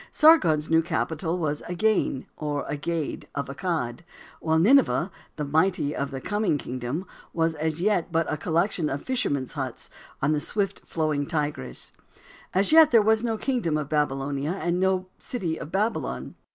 Sargon's 0.11 0.67
new 0.67 0.81
capital 0.81 1.37
was 1.37 1.61
Agane, 1.69 2.25
or 2.35 2.65
Agade 2.67 3.25
of 3.35 3.45
Accad, 3.49 3.99
while 4.39 4.57
Nineveh, 4.57 5.11
"the 5.35 5.45
mighty" 5.45 5.95
of 5.95 6.09
the 6.09 6.19
coming 6.19 6.57
kingdom, 6.57 7.05
was 7.33 7.53
as 7.53 7.81
yet 7.81 8.11
but 8.11 8.25
a 8.27 8.35
collection 8.35 8.89
of 8.89 9.03
fishermen's 9.03 9.53
huts 9.53 9.91
on 10.19 10.31
the 10.31 10.39
swift 10.39 10.79
flowing 10.87 11.27
Tigris. 11.27 11.91
As 12.51 12.71
yet 12.71 12.89
there 12.89 12.99
was 13.03 13.23
no 13.23 13.37
kingdom 13.37 13.77
of 13.77 13.89
Babylonia, 13.89 14.53
and 14.59 14.79
no 14.79 15.05
city 15.19 15.59
of 15.59 15.71
Babylon. 15.71 16.33